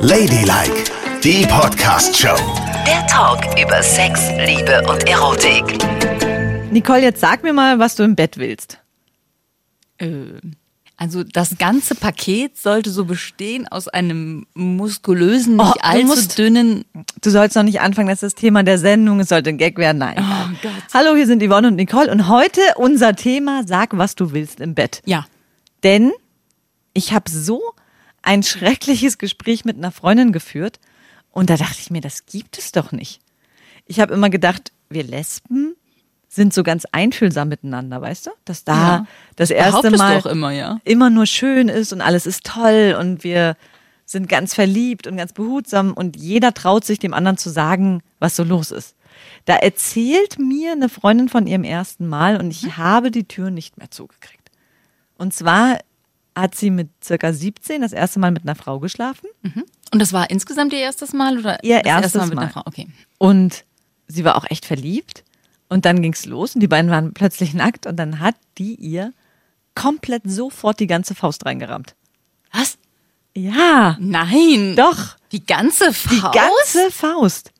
[0.00, 0.84] Ladylike,
[1.22, 2.36] die Podcast-Show.
[2.86, 5.78] Der Talk über Sex, Liebe und Erotik.
[6.72, 8.78] Nicole, jetzt sag mir mal, was du im Bett willst.
[9.98, 10.40] Äh,
[11.00, 16.38] Also das ganze Paket sollte so bestehen aus einem muskulösen, nicht Oh, du allzu musst-
[16.38, 16.84] dünnen.
[17.20, 19.78] Du sollst noch nicht anfangen, das ist das Thema der Sendung, es sollte ein Gag
[19.78, 19.98] werden.
[19.98, 20.16] Nein.
[20.18, 20.72] Oh Gott.
[20.94, 24.74] Hallo, hier sind Yvonne und Nicole und heute unser Thema, sag, was du willst im
[24.74, 25.00] Bett.
[25.04, 25.26] Ja.
[25.84, 26.10] Denn
[26.94, 27.60] ich habe so
[28.22, 30.78] ein schreckliches Gespräch mit einer Freundin geführt
[31.30, 33.20] und da dachte ich mir, das gibt es doch nicht.
[33.86, 35.74] Ich habe immer gedacht, wir Lesben
[36.28, 38.30] sind so ganz einfühlsam miteinander, weißt du?
[38.44, 39.06] Dass da Ja.
[39.36, 40.78] das erste Mal auch immer, ja.
[40.84, 43.56] immer nur schön ist und alles ist toll und wir
[44.04, 48.36] sind ganz verliebt und ganz behutsam und jeder traut sich dem anderen zu sagen, was
[48.36, 48.94] so los ist.
[49.46, 53.78] Da erzählt mir eine Freundin von ihrem ersten Mal und ich habe die Tür nicht
[53.78, 54.50] mehr zugekriegt.
[55.16, 55.78] Und zwar
[56.40, 59.28] hat sie mit circa 17 das erste Mal mit einer Frau geschlafen
[59.92, 62.42] Und das war insgesamt ihr erstes Mal oder Ihr das erste erstes Mal mit Mal.
[62.42, 62.62] einer Frau?
[62.66, 62.88] Okay.
[63.18, 63.64] und
[64.06, 65.24] sie war auch echt verliebt
[65.68, 69.12] und dann ging's los und die beiden waren plötzlich nackt und dann hat die ihr
[69.74, 71.94] komplett sofort die ganze Faust reingerammt.
[72.52, 72.78] Was?
[73.36, 74.74] Ja, Nein.
[74.76, 75.16] doch.
[75.30, 76.10] Die ganze Faust?
[76.12, 77.52] Die ganze Faust.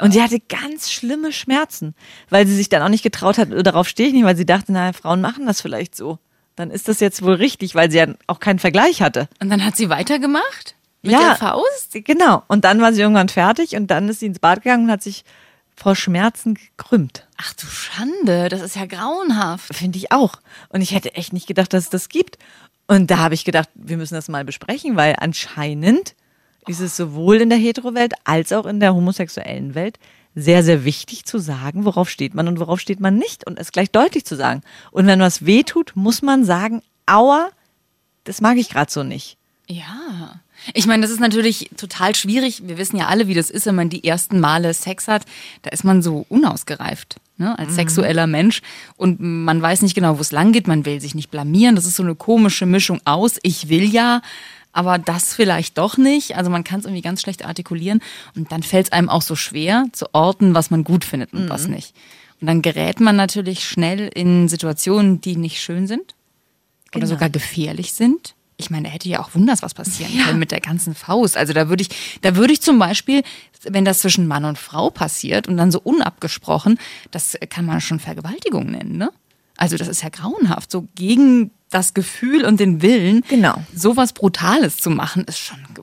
[0.00, 1.96] Und sie hatte ganz schlimme Schmerzen,
[2.28, 4.46] weil sie sich dann auch nicht getraut hat, "Oh, darauf stehe ich nicht, weil sie
[4.46, 6.20] dachte, na, Frauen machen das vielleicht so.
[6.56, 9.28] Dann ist das jetzt wohl richtig, weil sie ja auch keinen Vergleich hatte.
[9.40, 10.74] Und dann hat sie weitergemacht?
[11.02, 11.20] Mit Ja.
[11.20, 11.92] der Faust?
[11.92, 12.42] Genau.
[12.48, 15.02] Und dann war sie irgendwann fertig und dann ist sie ins Bad gegangen und hat
[15.02, 15.24] sich
[15.74, 17.26] vor Schmerzen gekrümmt.
[17.38, 19.74] Ach du Schande, das ist ja grauenhaft.
[19.74, 20.34] Finde ich auch.
[20.68, 22.38] Und ich hätte echt nicht gedacht, dass es das gibt.
[22.86, 26.14] Und da habe ich gedacht, wir müssen das mal besprechen, weil anscheinend
[26.68, 29.98] ist es sowohl in der Hetero-Welt als auch in der homosexuellen Welt
[30.34, 33.72] sehr, sehr wichtig zu sagen, worauf steht man und worauf steht man nicht und es
[33.72, 34.62] gleich deutlich zu sagen.
[34.90, 37.50] Und wenn was weh tut, muss man sagen, aua,
[38.24, 39.36] das mag ich gerade so nicht.
[39.68, 40.40] Ja.
[40.74, 42.62] Ich meine, das ist natürlich total schwierig.
[42.66, 45.24] Wir wissen ja alle, wie das ist, wenn man die ersten Male Sex hat.
[45.62, 48.62] Da ist man so unausgereift ne, als sexueller Mensch.
[48.96, 50.68] Und man weiß nicht genau, wo es lang geht.
[50.68, 51.74] Man will sich nicht blamieren.
[51.74, 53.38] Das ist so eine komische Mischung aus.
[53.42, 54.22] Ich will ja,
[54.72, 56.36] aber das vielleicht doch nicht.
[56.36, 58.00] Also man kann es irgendwie ganz schlecht artikulieren.
[58.34, 61.48] Und dann fällt es einem auch so schwer zu orten, was man gut findet und
[61.48, 61.94] was nicht.
[62.40, 66.14] Und dann gerät man natürlich schnell in Situationen, die nicht schön sind
[66.92, 67.06] oder Genau.
[67.06, 68.34] sogar gefährlich sind.
[68.58, 71.36] Ich meine, da hätte ja auch wunders was passieren können mit der ganzen Faust.
[71.36, 71.88] Also da würde ich,
[72.20, 73.22] da würde ich zum Beispiel,
[73.64, 76.78] wenn das zwischen Mann und Frau passiert und dann so unabgesprochen,
[77.10, 79.10] das kann man schon Vergewaltigung nennen, ne?
[79.62, 80.70] Also das ist ja grauenhaft.
[80.70, 83.54] So gegen das Gefühl und den Willen, Genau.
[83.74, 85.58] sowas Brutales zu machen, ist schon.
[85.78, 85.82] Oh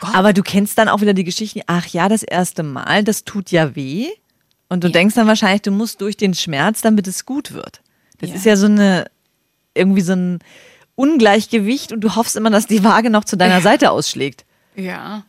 [0.00, 0.14] Gott.
[0.14, 3.50] Aber du kennst dann auch wieder die Geschichte, ach ja, das erste Mal, das tut
[3.50, 4.08] ja weh.
[4.68, 7.80] Und du denkst dann wahrscheinlich, du musst durch den Schmerz, damit es gut wird.
[8.20, 8.36] Das Ja.
[8.36, 9.04] ist ja so eine,
[9.74, 10.38] irgendwie so ein
[10.96, 14.44] Ungleichgewicht und du hoffst immer, dass die Waage noch zu deiner Seite ausschlägt.
[14.76, 15.24] Ja.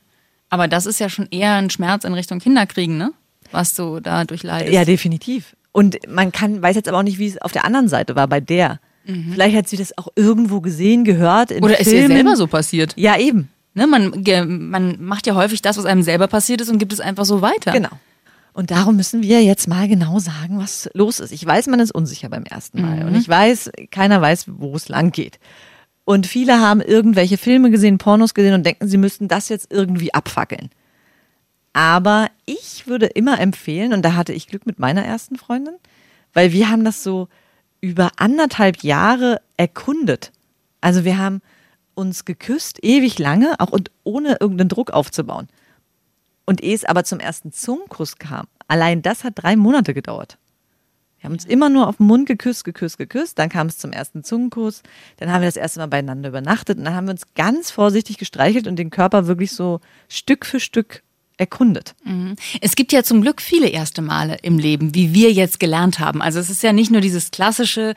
[0.49, 3.11] Aber das ist ja schon eher ein Schmerz in Richtung Kinderkriegen, ne?
[3.51, 4.73] Was du da durchleidest.
[4.73, 5.55] Ja, definitiv.
[5.73, 8.27] Und man kann, weiß jetzt aber auch nicht, wie es auf der anderen Seite war,
[8.27, 8.79] bei der.
[9.05, 11.63] Vielleicht hat sie das auch irgendwo gesehen, gehört, in Mhm.
[11.65, 12.15] Oder ist ihr Filmen.
[12.15, 12.93] selber so passiert?
[12.95, 13.49] Ja, eben.
[13.73, 14.23] Ne, man,
[14.69, 17.41] man macht ja häufig das, was einem selber passiert ist und gibt es einfach so
[17.41, 17.73] weiter.
[17.73, 17.89] Genau.
[18.53, 21.31] Und darum müssen wir jetzt mal genau sagen, was los ist.
[21.33, 23.05] Ich weiß, man ist unsicher beim ersten Mal.
[23.05, 25.39] Und ich weiß, keiner weiß, wo es lang geht.
[26.05, 30.13] Und viele haben irgendwelche Filme gesehen, Pornos gesehen und denken, sie müssten das jetzt irgendwie
[30.13, 30.69] abfackeln.
[31.73, 35.75] Aber ich würde immer empfehlen, und da hatte ich Glück mit meiner ersten Freundin,
[36.33, 37.27] weil wir haben das so
[37.81, 40.31] über anderthalb Jahre erkundet.
[40.81, 41.41] Also wir haben
[41.95, 45.47] uns geküsst, ewig lange, auch und ohne irgendeinen Druck aufzubauen.
[46.45, 50.37] Und ehe es aber zum ersten Zungenkuss kam, allein das hat drei Monate gedauert.
[51.23, 53.39] Wir haben uns immer nur auf den Mund geküsst, geküsst, geküsst.
[53.39, 54.83] Dann kam es zum ersten Zungenkuss.
[55.15, 56.77] Dann haben wir das erste Mal beieinander übernachtet.
[56.77, 59.79] Und dann haben wir uns ganz vorsichtig gestreichelt und den Körper wirklich so
[60.09, 61.01] Stück für Stück
[61.37, 61.95] erkundet.
[62.61, 66.21] Es gibt ja zum Glück viele erste Male im Leben, wie wir jetzt gelernt haben.
[66.21, 67.95] Also es ist ja nicht nur dieses klassische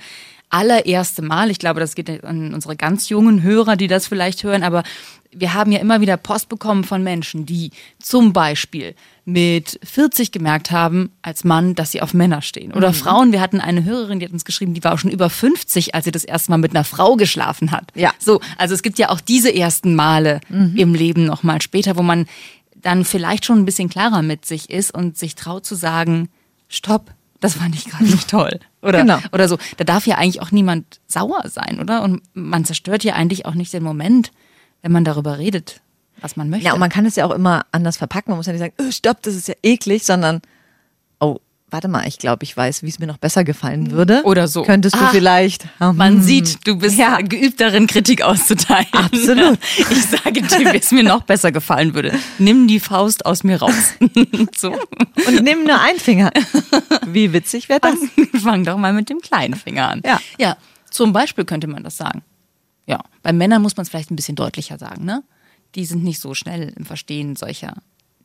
[0.49, 1.51] allererste Mal.
[1.51, 4.63] Ich glaube, das geht an unsere ganz jungen Hörer, die das vielleicht hören.
[4.63, 4.85] Aber
[5.33, 8.95] wir haben ja immer wieder Post bekommen von Menschen, die zum Beispiel
[9.25, 12.72] mit 40 gemerkt haben als Mann, dass sie auf Männer stehen.
[12.72, 13.33] Oder Frauen.
[13.33, 16.05] Wir hatten eine Hörerin, die hat uns geschrieben, die war auch schon über 50, als
[16.05, 17.91] sie das erste Mal mit einer Frau geschlafen hat.
[17.97, 18.13] Ja.
[18.21, 22.27] So, also es gibt ja auch diese ersten Male im Leben nochmal später, wo man
[22.86, 26.28] dann vielleicht schon ein bisschen klarer mit sich ist und sich traut zu sagen,
[26.68, 28.60] stopp, das fand ich gerade nicht toll.
[28.80, 29.18] Oder, Genau.
[29.33, 29.59] oder so.
[29.77, 32.03] Da darf ja eigentlich auch niemand sauer sein, oder?
[32.03, 34.30] Und man zerstört ja eigentlich auch nicht den Moment,
[34.83, 35.80] wenn man darüber redet,
[36.21, 36.66] was man möchte.
[36.66, 38.30] Ja, und man kann es ja auch immer anders verpacken.
[38.30, 40.41] Man muss ja nicht sagen, oh, stopp, das ist ja eklig, sondern,
[41.71, 44.22] warte mal, ich glaube, ich weiß, wie es mir noch besser gefallen würde.
[44.24, 44.63] Oder so.
[44.63, 45.66] Könntest du Ah, vielleicht.
[45.80, 47.21] Man hm, sieht, du bist Ja.
[47.21, 48.86] geübt darin, Kritik auszuteilen.
[48.92, 49.59] Absolut.
[49.91, 52.13] Ich sage dir, wie es mir noch besser gefallen würde.
[52.39, 53.95] Nimm die Faust aus mir raus.
[54.57, 54.72] so.
[55.27, 56.30] Und nimm nur einen Finger.
[57.07, 57.95] Wie witzig wäre das?
[58.42, 60.03] Fang doch mal mit dem kleinen Finger an.
[60.04, 60.21] Ja.
[60.39, 60.57] Ja,
[60.91, 62.22] zum Beispiel könnte man das sagen.
[62.86, 65.22] Ja, bei Männern muss man es vielleicht ein bisschen deutlicher sagen, ne?
[65.74, 67.74] Die sind nicht so schnell im Verstehen solcher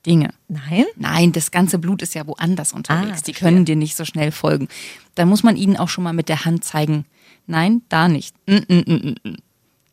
[0.06, 0.34] Dinge.
[0.48, 0.86] Nein?
[0.96, 3.20] Nein, das ganze Blut ist ja woanders unterwegs.
[3.20, 4.68] Ah, Die können dir nicht so schnell folgen.
[5.16, 7.06] Da muss man ihnen auch schon mal mit der Hand zeigen,
[7.48, 8.36] nein, da nicht.
[8.48, 9.38] Mm, mm, mm, mm, mm.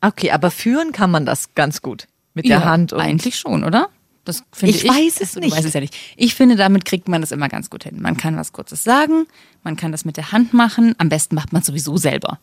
[0.01, 2.07] Okay, aber führen kann man das ganz gut.
[2.33, 2.99] Mit der Ja, Hand und.
[3.01, 3.89] Eigentlich schon, oder?
[4.25, 4.89] Das finde Ich ich.
[4.89, 5.51] weiß es Achso, nicht.
[5.51, 5.95] Du weißt es ja nicht.
[6.15, 8.01] Ich finde, damit kriegt man das immer ganz gut hin.
[8.01, 9.25] Man kann was Kurzes sagen,
[9.63, 10.95] man kann das mit der Hand machen.
[10.99, 12.39] Am besten macht man es sowieso selber.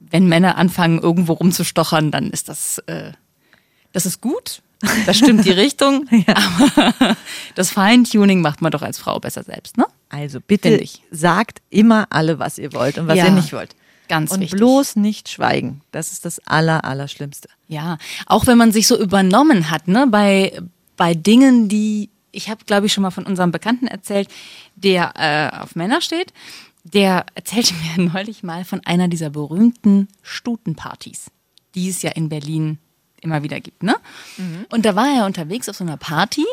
[0.00, 3.12] Wenn Männer anfangen, irgendwo rumzustochern, dann ist das, äh,
[3.92, 4.62] das ist gut.
[5.06, 6.06] Das stimmt die Richtung.
[6.26, 7.16] Aber
[7.54, 9.86] das Feintuning macht man doch als Frau besser selbst, ne?
[10.08, 13.74] Also bitte sagt immer alle, was ihr wollt und was Ja, ihr nicht wollt.
[14.08, 14.58] ganz und wichtig.
[14.58, 15.80] bloß nicht schweigen.
[15.92, 17.48] Das ist das Aller, Allerschlimmste.
[17.68, 20.60] Ja, auch wenn man sich so übernommen hat, ne, bei,
[20.96, 24.28] bei Dingen, die, ich habe, glaube ich, schon mal von unserem Bekannten erzählt,
[24.76, 26.32] der äh, auf Männer steht,
[26.84, 31.30] der erzählte mir neulich mal von einer dieser berühmten Stutenpartys,
[31.74, 32.78] die es ja in Berlin
[33.22, 33.96] immer wieder gibt, ne?
[34.70, 36.44] Und da war er unterwegs auf so einer Party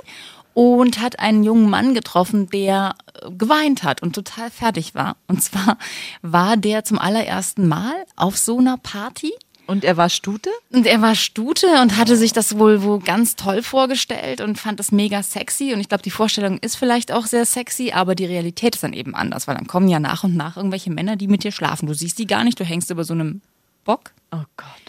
[0.54, 5.15] und hat einen jungen Mann getroffen, der äh, geweint hat und total fertig war.
[5.27, 5.77] Und zwar
[6.21, 9.33] war der zum allerersten Mal auf so einer Party
[9.65, 10.51] Und er war Stute?
[10.71, 14.80] und er war Stute und hatte sich das wohl wohl ganz toll vorgestellt und fand
[14.80, 15.74] das mega sexy.
[15.74, 18.94] Und ich glaube, die Vorstellung ist vielleicht auch sehr sexy, aber die Realität ist dann
[18.94, 21.88] eben anders, weil dann kommen ja nach und nach irgendwelche Männer, die mit dir schlafen.
[21.88, 23.42] Du siehst die gar nicht, du hängst über so einem
[23.86, 24.12] Bock.
[24.31, 24.82] Oh Gott.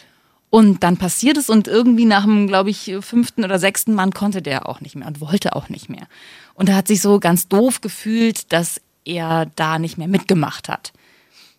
[0.55, 4.41] Und dann passiert es und irgendwie nach dem, glaube ich, fünften oder sechsten Mann konnte
[4.41, 6.07] der auch nicht mehr und wollte auch nicht mehr.
[6.55, 10.93] Und er hat sich so ganz doof gefühlt, dass er da nicht mehr mitgemacht hat.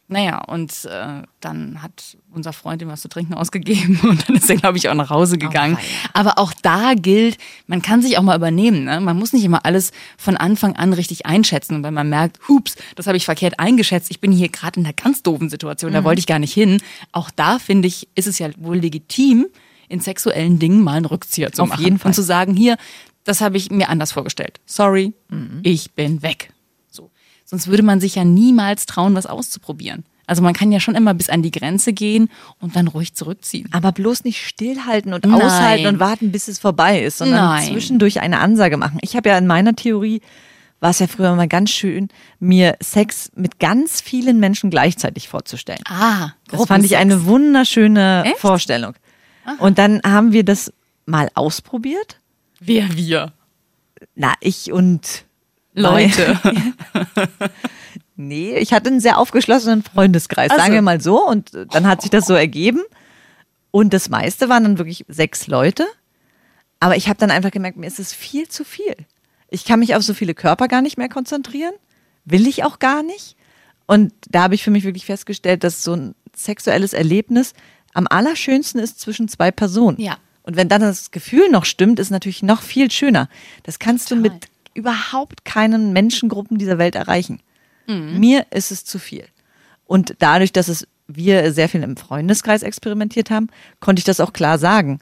[0.07, 4.50] Naja, und äh, dann hat unser Freund ihm was zu trinken ausgegeben und dann ist
[4.50, 5.78] er, glaube ich, auch nach Hause gegangen.
[6.13, 8.84] Aber auch da gilt, man kann sich auch mal übernehmen.
[8.84, 9.00] Ne?
[9.00, 11.75] Man muss nicht immer alles von Anfang an richtig einschätzen.
[11.75, 14.86] Und wenn man merkt, hups, das habe ich verkehrt eingeschätzt, ich bin hier gerade in
[14.86, 16.81] einer ganz doofen Situation, da wollte ich gar nicht hin.
[17.12, 19.48] Auch da, finde ich, ist es ja wohl legitim,
[19.88, 21.84] in sexuellen Dingen mal einen Rückzieher zu Auf machen.
[21.84, 22.10] jeden Fall.
[22.10, 22.78] Und zu sagen, hier,
[23.24, 24.60] das habe ich mir anders vorgestellt.
[24.66, 25.13] Sorry,
[25.63, 26.52] ich bin weg.
[27.45, 27.51] So.
[27.56, 30.03] Sonst würde man sich ja niemals trauen, was auszuprobieren.
[30.27, 33.69] Also man kann ja schon immer bis an die Grenze gehen und dann ruhig zurückziehen.
[33.71, 35.42] Aber bloß nicht stillhalten und Nein.
[35.42, 37.71] aushalten und warten, bis es vorbei ist, sondern Nein.
[37.71, 38.97] zwischendurch eine Ansage machen.
[39.01, 40.21] Ich habe ja in meiner Theorie,
[40.80, 42.09] war es ja früher mal ganz schön,
[42.39, 45.81] mir Sex mit ganz vielen Menschen gleichzeitig vorzustellen.
[45.88, 48.38] Ah, Das fand ich eine wunderschöne Echt?
[48.39, 48.95] Vorstellung.
[49.59, 50.74] Und dann haben wir das
[51.06, 52.18] mal ausprobiert.
[52.59, 53.31] Wer wir?
[54.15, 55.25] Na, ich und
[55.75, 56.39] Leute.
[58.18, 60.62] Nee, ich hatte einen sehr aufgeschlossenen Freundeskreis, Ach so.
[60.62, 61.27] sagen wir mal so.
[61.27, 62.81] Und dann hat sich das so ergeben.
[63.72, 65.86] Und das meiste waren dann wirklich sechs Leute.
[66.80, 68.95] Aber ich habe dann einfach gemerkt, mir ist es viel zu viel.
[69.50, 71.74] Ich kann mich auf so viele Körper gar nicht mehr konzentrieren.
[72.24, 73.36] Will ich auch gar nicht.
[73.86, 77.54] Und da habe ich für mich wirklich festgestellt, dass so ein sexuelles Erlebnis
[77.94, 80.00] am allerschönsten ist zwischen zwei Personen.
[80.00, 80.18] Ja.
[80.44, 83.30] Und wenn dann das Gefühl noch stimmt, ist natürlich noch viel schöner.
[83.63, 84.31] Das kannst du Total.
[84.31, 87.39] mit überhaupt keinen Menschengruppen dieser Welt erreichen.
[87.88, 89.25] Mir ist es zu viel.
[89.86, 93.50] Und dadurch, dass es wir sehr viel im Freundeskreis experimentiert haben,
[93.80, 95.00] konnte ich das auch klar sagen.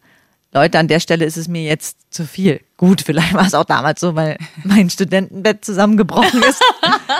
[0.53, 2.61] Leute, an der Stelle ist es mir jetzt zu viel.
[2.77, 6.61] Gut, vielleicht war es auch damals so, weil mein Studentenbett zusammengebrochen ist.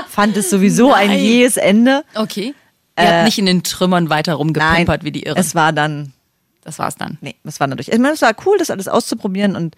[0.10, 1.20] Fand es sowieso ein Nein.
[1.20, 2.04] jähes Ende.
[2.14, 2.54] Okay.
[3.00, 5.40] Ihr habt nicht in den Trümmern weiter rumgepimpert wie die Irren.
[5.40, 6.14] Es war dann,
[6.64, 7.18] das war's dann.
[7.22, 7.88] nee, es war dadurch.
[7.88, 9.76] Ich meine, es war cool, das alles auszuprobieren und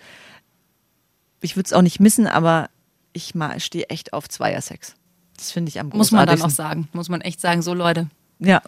[1.45, 2.69] ich würde es auch nicht missen, aber
[3.13, 4.95] ich stehe echt auf Zweiersex.
[5.37, 6.87] Das finde ich am Muss man dann auch sagen.
[6.93, 8.07] Muss man echt sagen, so Leute,
[8.39, 8.61] Ja.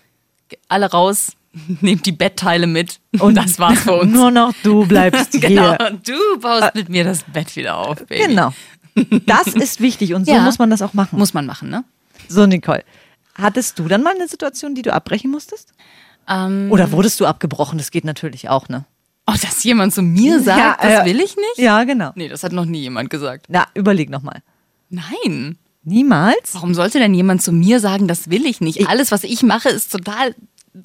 [0.70, 1.34] alle raus,
[1.82, 3.00] nehmt die Bettteile mit.
[3.20, 4.12] Und das war's für uns.
[4.14, 5.76] Nur noch du bleibst genau.
[5.78, 6.00] hier.
[6.06, 8.28] Du baust mit mir das Bett wieder auf, Baby.
[8.28, 8.54] Genau.
[9.26, 10.42] Das ist wichtig und so Ja.
[10.42, 11.20] muss man das auch machen.
[11.20, 11.84] Muss man machen, ne?
[12.30, 12.84] So, Nicole.
[13.36, 15.72] Hattest du dann mal eine Situation, die du abbrechen musstest?
[16.28, 17.78] Ähm, Oder wurdest du abgebrochen?
[17.78, 18.86] Das geht natürlich auch, ne?
[19.28, 21.58] Oh, dass jemand zu mir sagt, Ja, das äh, will ich nicht?
[21.58, 22.12] Ja, genau.
[22.16, 23.48] Nee, das hat noch nie jemand gesagt.
[23.50, 24.42] Na, überleg nochmal.
[24.90, 25.58] Nein.
[25.84, 26.54] Niemals?
[26.54, 28.88] Warum sollte denn jemand zu mir sagen, das will ich nicht?
[28.90, 30.36] Alles, was ich mache, ist total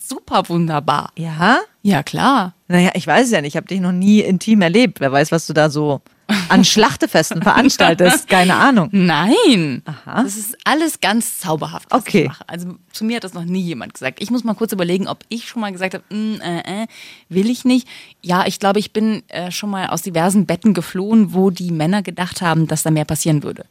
[0.00, 1.10] super wunderbar.
[1.16, 1.60] Ja?
[1.82, 2.54] Ja, klar.
[2.68, 3.54] Naja, ich weiß es ja nicht.
[3.54, 5.00] Ich habe dich noch nie intim erlebt.
[5.00, 6.02] Wer weiß, was du da so
[6.48, 8.28] an Schlachtefesten veranstaltest.
[8.28, 8.88] Keine Ahnung.
[8.92, 9.82] Nein.
[9.84, 10.22] Aha.
[10.22, 12.22] Das ist alles ganz zauberhaft, was Okay.
[12.22, 12.48] ich mache.
[12.48, 14.22] Also zu mir hat das noch nie jemand gesagt.
[14.22, 16.86] Ich muss mal kurz überlegen, ob ich schon mal gesagt habe, mm, äh, äh,
[17.28, 17.86] will ich nicht.
[18.22, 22.02] Ja, ich glaube, ich bin äh, schon mal aus diversen Betten geflohen, wo die Männer
[22.02, 23.66] gedacht haben, dass da mehr passieren würde.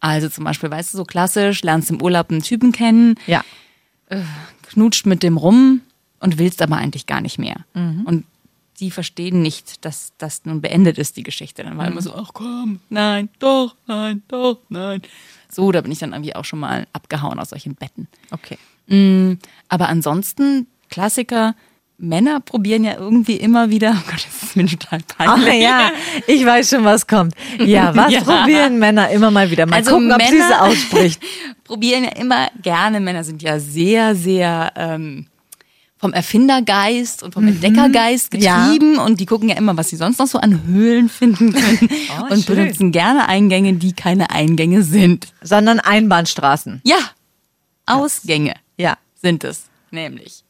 [0.00, 3.42] Also zum Beispiel, weißt du, so klassisch, lernst im Urlaub einen Typen kennen, Ja.
[4.68, 5.80] knutscht mit dem rum
[6.20, 7.56] und willst aber eigentlich gar nicht mehr.
[7.74, 8.02] Mhm.
[8.04, 8.24] Und
[8.80, 11.62] die verstehen nicht, dass das nun beendet ist, die Geschichte.
[11.62, 12.04] Dann war immer Mhm.
[12.04, 15.02] so, ach komm, nein, doch, nein, doch, nein.
[15.50, 18.08] So, da bin ich dann irgendwie auch schon mal abgehauen aus solchen Betten.
[18.32, 18.58] Okay.
[18.88, 19.38] Mm,
[19.68, 21.54] Aber ansonsten, Klassiker,
[21.96, 25.62] Männer probieren ja irgendwie immer wieder, oh Gott, das ist mir total peinlich.
[25.62, 25.92] ja,
[26.26, 27.34] ich weiß schon, was kommt.
[27.60, 28.20] Ja, was Ja.
[28.22, 29.64] probieren Männer immer mal wieder?
[29.66, 31.22] Mal Also gucken, ob sie es Männer- ausspricht.
[31.64, 32.98] probieren ja immer gerne.
[33.00, 35.26] Männer sind ja sehr, sehr ähm,
[36.04, 38.40] vom Erfindergeist und vom Entdeckergeist Mhm.
[38.40, 38.66] Ja.
[38.66, 41.88] getrieben und die gucken ja immer, was sie sonst noch so an Höhlen finden können
[42.20, 42.56] Oh, und schön.
[42.56, 45.28] benutzen gerne Eingänge, die keine Eingänge sind.
[45.40, 46.82] Sondern Einbahnstraßen.
[46.84, 46.98] Ja,
[47.86, 48.98] Ausgänge Ja.
[49.14, 50.44] sind es nämlich.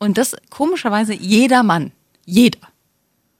[0.00, 1.92] Und das komischerweise jeder Mann,
[2.26, 2.58] jeder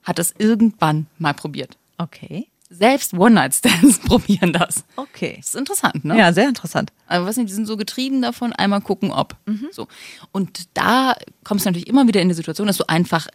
[0.04, 1.76] hat es irgendwann mal probiert.
[1.98, 2.46] Okay.
[2.72, 4.84] Selbst One-Night-Stands probieren das.
[4.96, 5.34] Okay.
[5.36, 6.16] Das ist interessant, ne?
[6.16, 6.90] Ja, sehr interessant.
[7.06, 9.36] Aber was nicht, die sind so getrieben davon, einmal gucken, ob.
[9.46, 9.68] Mhm.
[9.72, 9.88] So.
[10.32, 11.14] Und da
[11.44, 13.28] kommst du natürlich immer wieder in die Situation, dass du einfach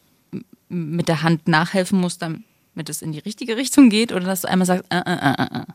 [0.70, 4.50] mit der Hand nachhelfen musst, damit es in die richtige Richtung geht, oder dass du
[4.50, 5.60] einmal sagst, äh, äh, äh, äh.
[5.60, 5.66] äh.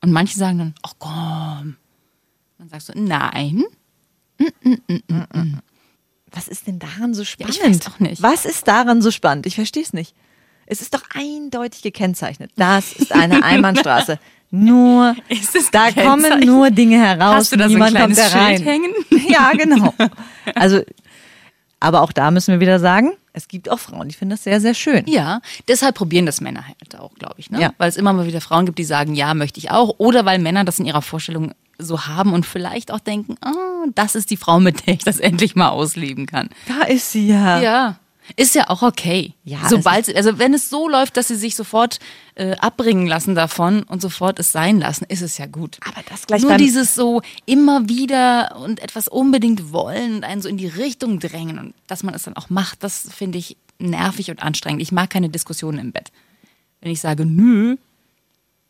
[0.00, 1.76] Und manche sagen dann, ach komm.
[2.58, 3.64] Dann sagst du, nein.
[6.30, 7.56] Was ist denn daran so spannend?
[7.56, 8.22] ich weiß auch nicht.
[8.22, 9.46] Was ist daran so spannend?
[9.46, 10.14] Ich verstehe es nicht.
[10.70, 12.50] Es ist doch eindeutig gekennzeichnet.
[12.56, 14.18] Das ist eine Einbahnstraße.
[14.50, 17.34] Nur, Ist es da kommen nur Dinge heraus.
[17.34, 18.56] Hast du da so ein niemand kommt kleines da rein.
[18.56, 18.92] Schild hängen?
[19.28, 19.94] Ja, genau.
[20.54, 20.80] Also,
[21.80, 24.60] aber auch da müssen wir wieder sagen, es gibt auch Frauen, die finden das sehr,
[24.60, 25.04] sehr schön.
[25.06, 27.50] Ja, deshalb probieren das Männer halt auch, glaube ich.
[27.50, 27.60] Ne?
[27.60, 27.72] Ja.
[27.78, 29.96] Weil es immer mal wieder Frauen gibt, die sagen, ja, möchte ich auch.
[29.98, 33.52] Oder weil Männer das in ihrer Vorstellung so haben und vielleicht auch denken, ah,
[33.94, 36.48] das ist die Frau, mit der ich das endlich mal ausleben kann.
[36.66, 37.60] Da ist sie ja.
[37.60, 37.96] Ja.
[38.36, 39.34] Ist ja auch okay.
[39.44, 41.98] Ja, Sobald, also wenn es so läuft, dass sie sich sofort
[42.34, 45.78] äh, abbringen lassen davon und sofort es sein lassen, ist es ja gut.
[45.86, 50.48] Aber das gleich Nur dieses so immer wieder und etwas unbedingt wollen und einen so
[50.48, 54.30] in die Richtung drängen und dass man es dann auch macht, das finde ich nervig
[54.30, 54.82] und anstrengend.
[54.82, 56.10] Ich mag keine Diskussionen im Bett.
[56.80, 57.76] Wenn ich sage nö,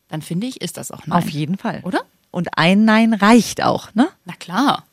[0.07, 1.17] dann finde ich, ist das auch nein.
[1.17, 1.81] Auf jeden Fall.
[1.83, 2.01] Oder?
[2.31, 4.07] Und ein Nein reicht auch, ne?
[4.25, 4.83] Na klar.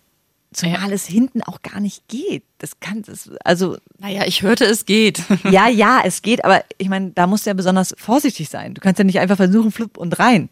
[0.57, 2.43] Zumal es hinten auch gar nicht geht.
[2.59, 5.23] Das kann, das, also, Naja, ich hörte, es geht.
[5.51, 8.73] ja, ja, es geht, aber ich meine, da musst du ja besonders vorsichtig sein.
[8.73, 10.49] Du kannst ja nicht einfach versuchen, flupp und rein.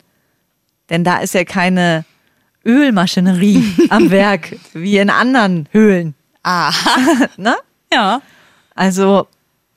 [0.91, 2.05] Denn da ist ja keine
[2.67, 6.15] Ölmaschinerie am Werk, wie in anderen Höhlen.
[6.43, 7.29] Aha.
[7.39, 7.57] Ne?
[7.93, 8.21] Ja,
[8.75, 9.27] Also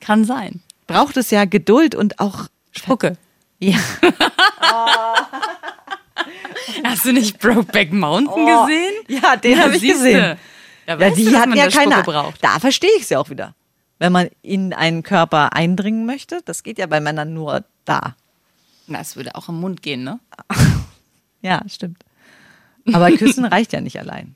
[0.02, 0.62] kann sein.
[0.88, 3.18] braucht es ja Geduld und auch, Spucke.
[3.60, 3.80] ja,
[6.84, 8.94] Hast du nicht Brokeback Mountain Oh, gesehen?
[9.08, 10.38] ja, den habe ich gesehen.
[10.88, 12.04] Ja, Ja, die du, dass hatten man ja keine.
[12.04, 12.44] braucht.
[12.44, 13.54] Da verstehe ich es ja auch wieder.
[14.00, 18.16] Wenn man in einen Körper eindringen möchte, das geht ja bei Männern nur da.
[18.88, 20.20] Na, es würde auch im Mund gehen, ne?
[21.42, 22.04] Ja, stimmt.
[22.94, 24.36] Aber küssen reicht ja nicht allein.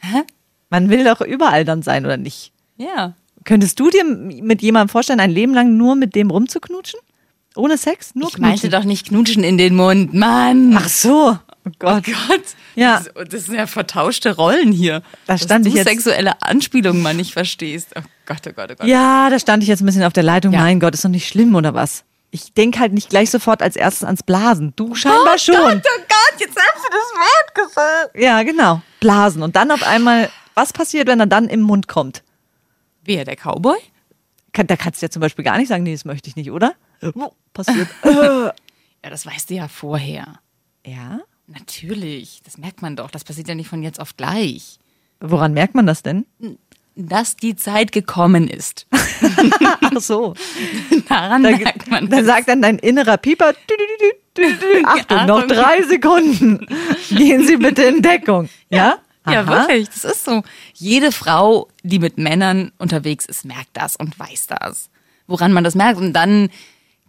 [0.00, 0.22] Hä?
[0.70, 2.52] Man will doch überall dann sein, oder nicht?
[2.76, 3.14] Ja.
[3.44, 7.00] Könntest du dir mit jemandem vorstellen, ein Leben lang nur mit dem rumzuknutschen?
[7.56, 8.14] Ohne Sex?
[8.14, 8.70] Nur Ich meinte knutschen?
[8.70, 10.76] doch nicht knutschen in den Mund, Mann.
[10.78, 11.38] Ach so.
[11.66, 12.04] Oh Gott.
[12.04, 12.42] Gott.
[12.76, 13.02] Ja.
[13.14, 15.02] Das, das sind ja vertauschte Rollen hier.
[15.26, 17.88] Da stand dass ich du jetzt- sexuelle Anspielungen mal nicht verstehst.
[17.96, 18.86] Oh Gott, oh Gott, oh Gott.
[18.86, 20.52] Ja, da stand ich jetzt ein bisschen auf der Leitung.
[20.52, 20.60] Ja.
[20.60, 22.04] Mein Gott, ist doch nicht schlimm, oder was?
[22.30, 24.74] Ich denke halt nicht gleich sofort als erstes ans Blasen.
[24.76, 25.54] Du scheinbar schon.
[25.56, 28.10] oh Gott, jetzt hast du das Wort gesagt.
[28.18, 28.82] Ja, genau.
[29.00, 29.42] Blasen.
[29.42, 32.22] Und dann auf einmal, was passiert, wenn er dann im Mund kommt?
[33.04, 33.78] Wer, der Cowboy?
[34.52, 36.74] Da kannst du ja zum Beispiel gar nicht sagen, nee, das möchte ich nicht, oder?
[37.02, 37.88] Oh, passiert.
[39.04, 40.40] Ja, das weißt du ja vorher.
[40.84, 41.20] ja?
[41.46, 43.10] Natürlich, das merkt man doch.
[43.10, 44.78] Das passiert ja nicht von jetzt auf gleich.
[45.20, 46.26] Woran merkt man das denn?
[46.96, 48.86] Dass die Zeit gekommen ist.
[49.80, 50.34] Ach so.
[51.08, 52.26] Daran Da, merkt man da das.
[52.26, 53.54] sagt dann dein innerer Pieper,
[54.84, 56.66] Achtung, noch drei Sekunden.
[57.10, 58.48] Gehen Sie bitte in Deckung.
[58.68, 58.98] Ja?
[59.28, 59.48] Ja, Aha.
[59.68, 60.42] wirklich, das ist so.
[60.74, 64.88] Jede Frau, die mit Männern unterwegs ist, merkt das und weiß das.
[65.26, 65.98] Woran man das merkt.
[66.00, 66.48] Und dann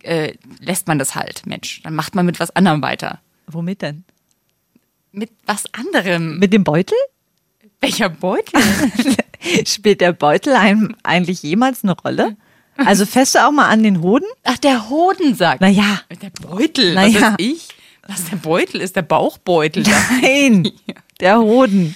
[0.04, 1.82] äh, lässt man das halt, Mensch.
[1.84, 3.20] Dann macht man mit was anderem weiter.
[3.48, 4.04] Womit denn?
[5.12, 6.40] Mit was anderem.
[6.40, 6.98] Mit dem Beutel?
[7.80, 8.60] welcher Beutel?
[9.66, 12.36] Spielt der Beutel einem eigentlich jemals eine Rolle?
[12.78, 14.26] Also fässt du auch mal an den Hoden?
[14.44, 15.62] Ach, der Hodensack.
[15.62, 16.02] Naja.
[16.22, 17.36] Der Beutel, Na was ja.
[17.38, 17.70] ich?
[18.08, 19.84] Was der Beutel ist, der Bauchbeutel.
[20.22, 20.72] Nein,
[21.20, 21.96] der Hoden.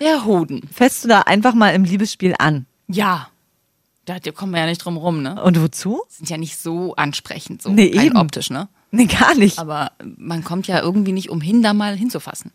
[0.00, 0.68] Der Hoden.
[0.72, 2.66] Fässt du da einfach mal im Liebesspiel an?
[2.88, 3.28] Ja.
[4.04, 5.42] Da, kommen wir ja nicht drum rum, ne?
[5.42, 6.02] Und wozu?
[6.08, 8.16] Sind ja nicht so ansprechend, so Nee, eben.
[8.16, 8.68] optisch, ne?
[8.96, 9.58] Nee, gar nicht.
[9.58, 12.50] Aber man kommt ja irgendwie nicht umhin, da mal hinzufassen.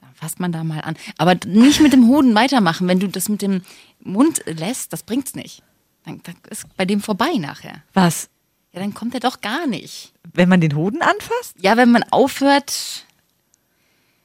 [0.00, 0.96] Dann fasst man da mal an.
[1.18, 2.86] Aber nicht mit dem Hoden weitermachen.
[2.88, 3.62] Wenn du das mit dem
[4.00, 5.62] Mund lässt, das bringt's nicht.
[6.04, 7.82] Dann, dann ist bei dem vorbei nachher.
[7.94, 8.28] Was?
[8.72, 10.12] Ja, dann kommt er doch gar nicht.
[10.32, 11.54] Wenn man den Hoden anfasst?
[11.60, 13.06] Ja, wenn man aufhört,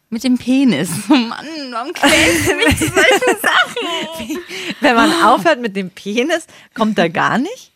[0.09, 0.89] Mit dem Penis.
[1.09, 4.37] Oh Mann, warum quälst du mich zu solchen Sachen?
[4.79, 7.71] Wenn man aufhört mit dem Penis, kommt er gar nicht?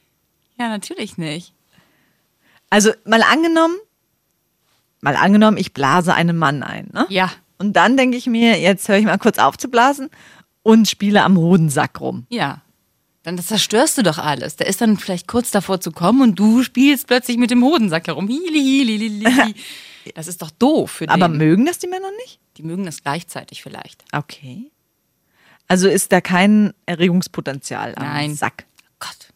[0.57, 1.53] Ja, natürlich nicht.
[2.71, 3.75] Also mal angenommen,
[5.01, 6.89] mal angenommen, ich blase einen Mann ein.
[6.93, 7.05] Ne?
[7.09, 7.31] Ja.
[7.59, 10.09] Und dann denke ich mir, jetzt höre ich mal kurz auf zu blasen
[10.63, 12.25] und spiele am Hodensack rum.
[12.29, 12.61] Ja.
[13.23, 14.55] Dann das zerstörst du doch alles.
[14.55, 18.07] Der ist dann vielleicht kurz davor zu kommen und du spielst plötzlich mit dem Hodensack
[18.07, 18.27] herum.
[20.15, 21.37] Das ist doch doof für Aber den.
[21.37, 22.39] mögen das die Männer nicht?
[22.57, 24.03] Die mögen das gleichzeitig vielleicht.
[24.11, 24.71] Okay.
[25.67, 28.35] Also ist da kein Erregungspotenzial am Nein.
[28.35, 28.65] Sack.
[28.99, 29.30] Gott.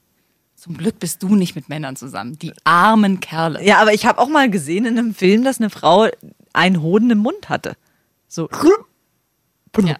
[0.65, 2.39] Zum Glück bist du nicht mit Männern zusammen.
[2.39, 3.63] Die armen Kerle.
[3.63, 6.07] Ja, aber ich habe auch mal gesehen in einem Film, dass eine Frau
[6.53, 7.77] einen Hoden im Mund hatte.
[8.27, 8.49] So.
[9.77, 9.97] Ja.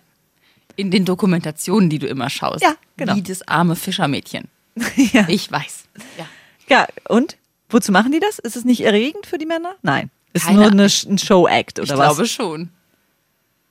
[0.75, 2.63] In den Dokumentationen, die du immer schaust.
[2.63, 3.15] Ja, genau.
[3.15, 4.47] Wie das arme Fischermädchen.
[4.95, 5.29] ja.
[5.29, 5.83] Ich weiß.
[6.17, 6.25] Ja.
[6.67, 7.37] ja, und?
[7.69, 8.39] Wozu machen die das?
[8.39, 9.75] Ist es nicht erregend für die Männer?
[9.83, 10.09] Nein.
[10.33, 12.15] Ist Keine nur eine, ein Show-Act oder Ich was?
[12.15, 12.69] glaube schon.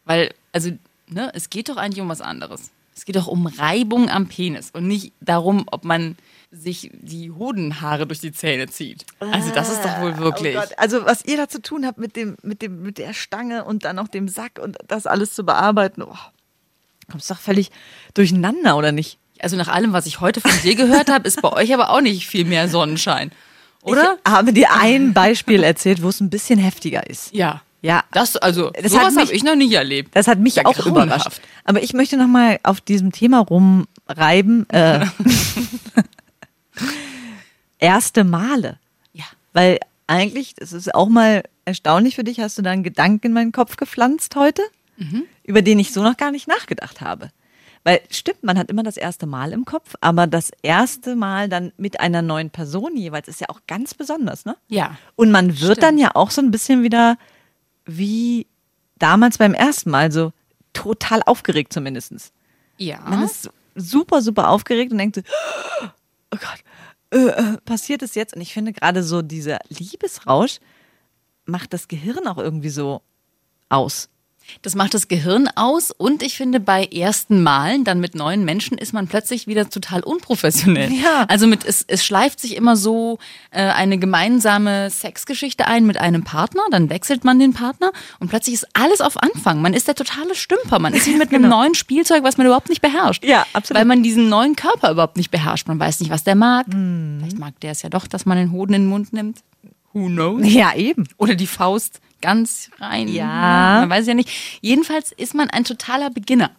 [0.05, 0.71] Weil, also,
[1.09, 2.71] ne, es geht doch eigentlich um was anderes.
[2.95, 6.17] Es geht doch um Reibung am Penis und nicht darum, ob man
[6.57, 9.05] sich die Hodenhaare durch die Zähne zieht.
[9.21, 10.57] Also das ist doch wohl wirklich.
[10.57, 13.13] Oh Gott, also was ihr da zu tun habt mit dem, mit dem, mit der
[13.13, 16.17] Stange und dann noch dem Sack und das alles zu bearbeiten, oh,
[17.11, 17.71] kommst doch völlig
[18.15, 19.19] durcheinander, oder nicht?
[19.41, 22.01] Also nach allem, was ich heute von dir gehört habe, ist bei euch aber auch
[22.01, 23.33] nicht viel mehr Sonnenschein.
[23.83, 24.17] Oder?
[24.25, 27.35] Ich habe dir ein Beispiel erzählt, wo es ein bisschen heftiger ist.
[27.35, 27.61] Ja.
[27.83, 28.03] Ja.
[28.13, 30.17] Das, also, Das sowas habe ich noch nicht erlebt.
[30.17, 31.27] Das hat mich Ja, auch grauenhaft.
[31.27, 31.41] überrascht.
[31.65, 34.67] Aber ich möchte noch mal auf diesem Thema rumreiben.
[34.71, 35.05] Äh,
[37.79, 38.79] erste Male.
[39.13, 39.25] Ja.
[39.53, 43.33] Weil eigentlich, das ist auch mal erstaunlich für dich, hast du da einen Gedanken in
[43.33, 44.63] meinen Kopf gepflanzt heute,
[45.45, 47.31] über den ich so noch gar nicht nachgedacht habe.
[47.85, 51.73] Weil stimmt, man hat immer das erste Mal im Kopf, aber das erste Mal dann
[51.77, 54.57] mit einer neuen Person jeweils ist ja auch ganz besonders, ne?
[54.69, 54.97] Ja.
[55.17, 55.83] Und man wird Stimmt.
[55.83, 57.19] dann ja auch so ein bisschen wieder
[57.85, 58.47] wie
[58.99, 60.33] damals beim ersten Mal, so
[60.73, 62.33] total aufgeregt zumindestens.
[62.79, 63.01] Ja.
[63.01, 65.23] Man ist super, super aufgeregt und denkt so,
[66.35, 66.65] oh Gott,
[67.13, 68.35] äh, äh, passiert es jetzt?
[68.35, 70.59] Und ich finde gerade so dieser Liebesrausch
[71.45, 73.03] macht das Gehirn auch irgendwie so
[73.69, 74.09] aus.
[74.63, 78.79] Das macht das Gehirn aus und ich finde, bei ersten Malen dann mit neuen Menschen
[78.79, 80.93] ist man plötzlich wieder total unprofessionell.
[80.93, 81.25] Ja.
[81.29, 83.19] Also mit es, es schleift sich immer so
[83.51, 88.55] äh, eine gemeinsame Sexgeschichte ein mit einem Partner, dann wechselt man den Partner und plötzlich
[88.55, 89.63] ist alles auf Anfang.
[89.63, 90.79] Man ist der totale Stümper.
[90.79, 93.23] Man ist wie mit einem neuen Spielzeug, was man überhaupt nicht beherrscht.
[93.23, 93.35] Genau.
[93.35, 93.79] Ja, absolut.
[93.79, 95.69] Weil man diesen neuen Körper überhaupt nicht beherrscht.
[95.69, 96.69] Man weiß nicht, was der mag.
[96.69, 97.19] Mhm.
[97.21, 99.39] Vielleicht mag der es ja doch, dass man den Hoden in den Mund nimmt.
[99.93, 100.43] Who knows?
[100.45, 101.09] Ja, eben.
[101.19, 103.07] Oder die Faust ganz rein.
[103.09, 103.81] Ja.
[103.81, 104.31] Man weiß ja nicht.
[104.63, 106.51] Jedenfalls ist man ein totaler Beginner.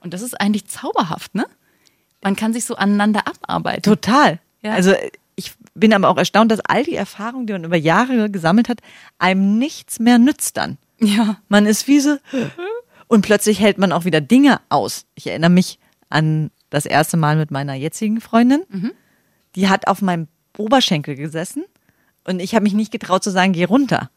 [0.00, 1.46] Und das ist eigentlich zauberhaft, ne?
[2.20, 3.82] Man kann sich so aneinander abarbeiten.
[3.82, 4.40] Total.
[4.60, 4.72] Ja.
[4.72, 4.92] Also
[5.36, 8.80] ich bin aber auch erstaunt, dass all die Erfahrungen, die man über Jahre gesammelt hat,
[9.18, 10.78] einem nichts mehr nützt dann.
[10.98, 11.36] Ja.
[11.48, 12.16] Man ist wie so
[13.06, 15.06] und plötzlich hält man auch wieder Dinge aus.
[15.14, 18.64] Ich erinnere mich an das erste Mal mit meiner jetzigen Freundin.
[19.54, 21.64] Die hat auf meinem Oberschenkel gesessen
[22.24, 24.10] und ich habe mich nicht getraut zu sagen, geh runter.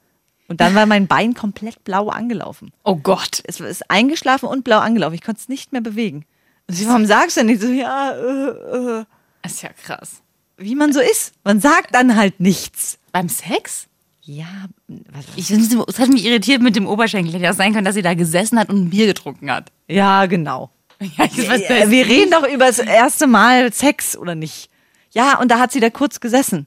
[0.47, 2.71] Und dann war mein Bein komplett blau angelaufen.
[2.83, 3.41] Oh Gott.
[3.45, 5.15] Es ist eingeschlafen und blau angelaufen.
[5.15, 6.25] Ich konnte es nicht mehr bewegen.
[6.67, 9.05] Und sie, warum sagst du denn nicht so, ja, äh, äh,
[9.41, 10.21] Das ist ja krass.
[10.57, 11.33] wie man so ist.
[11.43, 12.97] Man sagt dann halt nichts.
[13.11, 13.87] Beim Sex?
[14.23, 14.45] Ja,
[14.87, 17.33] was, Ich, es hat mich irritiert mit dem Oberschenkel.
[17.33, 19.71] Hätte ja sein können, dass sie da gesessen hat und ein Bier getrunken hat.
[19.87, 20.69] ja, genau.
[20.99, 24.69] Ja, ich weiß, Ja, wir reden doch über das erste Mal Sex, oder nicht?
[25.11, 26.65] Ja, und da hat sie da kurz gesessen.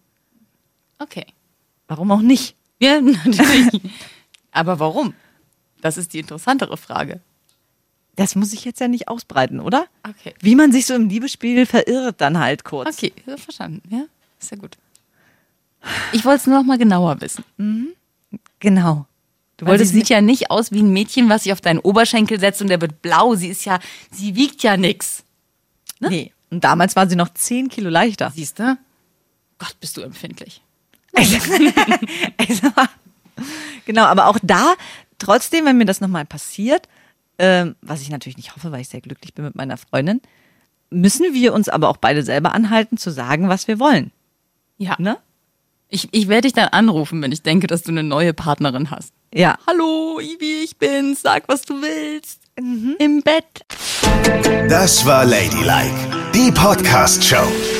[1.00, 1.26] Okay.
[1.88, 2.54] Warum auch nicht?
[2.80, 3.80] Ja, natürlich.
[4.50, 5.14] Aber warum?
[5.80, 7.20] Das ist die interessantere Frage.
[8.16, 9.86] Das muss ich jetzt ja nicht ausbreiten, oder?
[10.06, 10.34] Okay.
[10.40, 12.96] Wie man sich so im Liebesspiel verirrt dann halt kurz.
[12.96, 13.82] Okay, verstanden.
[13.88, 14.04] Ja,
[14.38, 14.76] ist ja gut.
[16.12, 17.44] Ich wollte es nur noch mal genauer wissen.
[18.58, 19.06] Genau.
[19.56, 21.78] Du Weil sie wolltest sieht ja nicht aus wie ein Mädchen, was sich auf deinen
[21.78, 23.34] Oberschenkel setzt und der wird blau.
[23.36, 23.78] Sie ist ja,
[24.10, 25.22] sie wiegt ja nix.
[26.00, 26.32] Nee.
[26.50, 28.30] Und damals war sie noch 10 Kilo leichter.
[28.34, 28.76] Siehst du?
[29.58, 30.62] Gott, bist du empfindlich.
[32.36, 32.68] Also,
[33.84, 34.74] genau, aber auch da,
[35.18, 36.88] trotzdem, wenn mir das nochmal passiert,
[37.38, 40.20] ähm, was ich natürlich nicht hoffe, weil ich sehr glücklich bin mit meiner Freundin,
[40.90, 44.12] müssen wir uns aber auch beide selber anhalten, zu sagen, was wir wollen.
[44.78, 44.96] Ja.
[44.98, 45.18] Ne?
[45.88, 49.12] Ich, ich werde dich dann anrufen, wenn ich denke, dass du eine neue Partnerin hast.
[49.32, 49.58] Ja.
[49.66, 51.22] Hallo, Ivi, ich bin's.
[51.22, 52.40] Sag, was du willst.
[52.56, 53.44] Im Bett.
[54.68, 57.79] Das war Ladylike, die Podcast-Show.